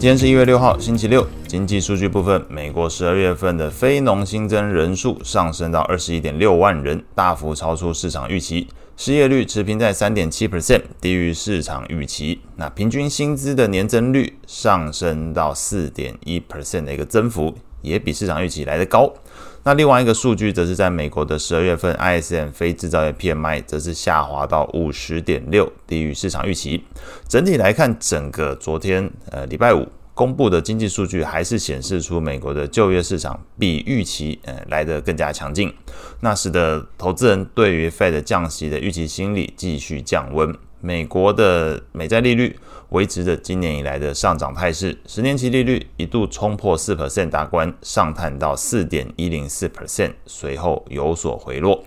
[0.00, 1.26] 今天是一月六号，星期六。
[1.48, 8.68] 经济数据部分，美国十二月份的非农新增人数上升到二十一点六万人，大幅超出市场预期。
[8.96, 12.38] 失业率持平在三点七 percent，低于市场预期。
[12.54, 19.12] 那平均薪资的年增率上升到四点一 percent 的一个增幅，也比市场预期来得高。
[19.64, 26.82] 那另外一个数据则是在美国的十二月份 ISM 非制造业 PMI 则是下滑到五十点六，低于市场预期。
[27.28, 35.72] 整体来看，整个昨天呃礼拜五公布的经济数据还是显示出美国的就业市场比预期呃来得更加强劲，
[36.20, 40.56] 那使得投资人对于 Fed 降息的预期心理继续降温。
[40.80, 42.56] 美国的美债利率
[42.90, 51.84] 维持着今年以来的上涨态势，十年期利率一度冲破四 percent 大关，上探到四点一零四 percent，随后有所回落。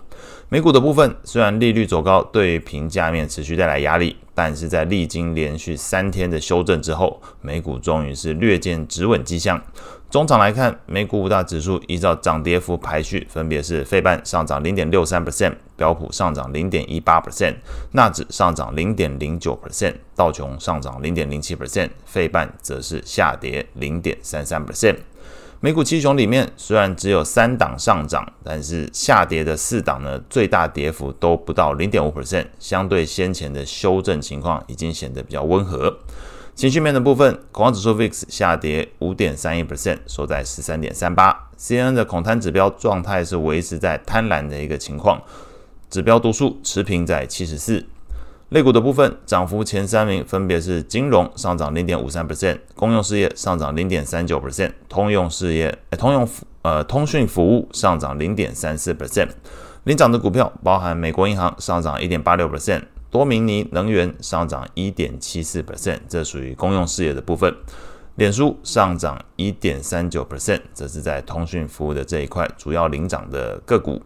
[0.48, 9.62] 美股的部分虽然利率走高，对于评价面持续带来压力，但是在历经连续三天的修正之后，美股终于是略见止稳迹象。
[10.10, 17.54] 中场来看，美股五大指数依照涨跌幅排序，分别是费半上涨零点六三 percent，标普上涨零点一八 percent，
[17.92, 24.96] 纳指上涨零点零九 percent，道琼上涨零点零七 percent，费半则是下跌零点三三 percent。
[25.64, 35.96] 美股七雄里面虽然只有三档上涨，但是下跌的四档呢，最大跌幅都不到零点五 percent，相对先前的修正情况已经显得比较温和。
[36.56, 41.48] 情绪面的部分，恐慌指数 VIX 下跌五点三一 percent，收在十三点三八。
[41.56, 45.22] CNN 的恐贪指标状态是维持在贪婪的一个情况，
[45.88, 47.86] 指标读数持平在七十四。
[48.52, 59.28] 类股的部分，涨幅前三名分别是金融上涨零点五三 percent，公用事业上涨零点三九 percent，通用事业、哎、通用服呃通讯服务上涨零点三四 percent。
[59.84, 62.82] 领涨的股票包含美国银行上涨一点八六 percent。
[63.10, 67.54] 多明尼能源上涨一点七四 percent，这属于公用事业的部分。
[68.16, 74.02] 脸书上涨一点三九 percent，这是在通讯服务的这一块主要领涨的个股。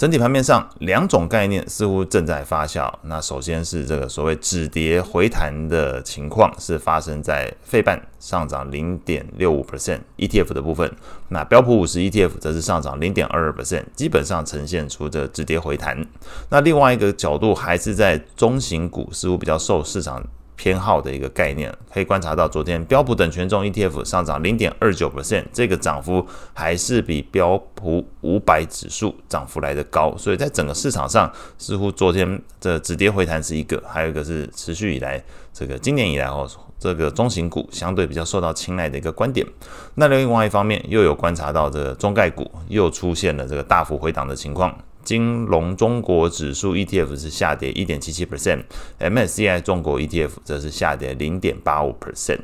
[0.00, 2.90] 整体盘面上，两种概念似乎正在发酵。
[3.02, 10.90] 那首先是这个所谓止跌回弹的情况，是发生在费半上涨零点六五 percent ETF 的部分。
[11.28, 16.02] 那标普五十 ETF 则是上涨零点二二 percent，基本上呈现出这止跌回弹。
[16.48, 20.26] 那另外一个角度还是在中型股，似乎比较受市场。
[20.60, 36.46] 偏好的一个概念，可以观察到，昨天标普等权重 ETF 上涨零点二九 percent，这个涨幅还是比标普五百指数涨幅来得高，所以在整个市场上，似乎昨天的止跌回弹是一个，还有一个是持续以来这个今年以来哦，
[36.78, 39.46] 这个中型股相对比较受到青睐的一个观点。
[39.94, 44.76] 那另外一方面，又有观察到这个中概股又出现了这个大幅回档的情况。
[45.04, 52.40] 金融中国指数 ETF 是下跌一点七七 percent，MSCI 中国 ETF 则是下跌零点八五 percent。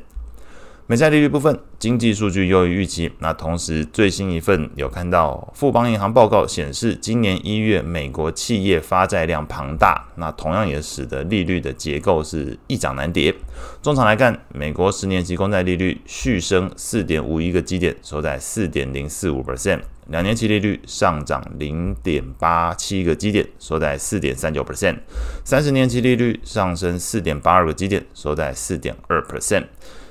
[0.89, 3.11] 美债利率部分，经济数据优于预期。
[3.19, 13.35] 那同时，最新一份有看到富邦银行报告显示，今年一月美国企业发债量庞大，那同样也使得利率的结构是易涨难跌。
[13.81, 24.95] 中场来看，美国十年期公债利率续升四点五一个基点，收在四点零四五 percent；两年期利率上涨零点八七个基点，收在四点三九 percent；
[25.43, 29.65] 三十年期利率上升四点八二个基点，收在四点二 percent。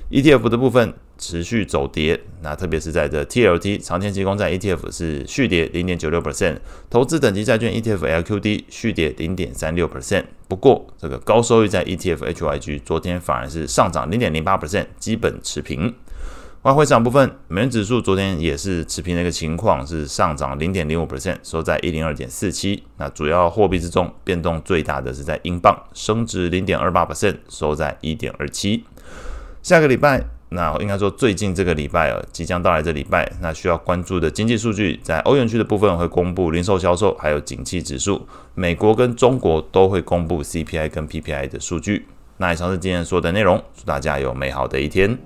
[0.09, 6.57] ETF 的部分持续走跌，那特别是在这 TLT 长天期公债 ETF 是续跌零点九六 percent，
[6.89, 10.23] 投资等级债券 ETF LQD 续跌零点三六 percent。
[10.47, 15.93] 不过，这个高收益债 ETF HYG 昨天反而是上涨零点零八 percent，基本持平。
[16.63, 22.83] 外汇市场部分，美元指数昨天也是持平的一个情况，是上涨零点零五 percent，收在一零二点四七。
[22.97, 28.85] 那主要货币之中，变动最大的是在英镑，升值零点二八 percent，收在一点二七。
[29.67, 38.21] 下个礼拜，那应该说最近这个礼拜哦，即将到来这礼拜，那需要关注的经济数据，在欧元区的部分会公布零售销售，还有景气指数；
[38.55, 42.07] 美国跟中国都会公布 CPI 跟 PPI 的数据。
[42.37, 45.19] 那以上是今天说的内容，祝大家有美好的一天。